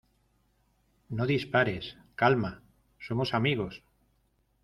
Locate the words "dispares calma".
1.27-2.63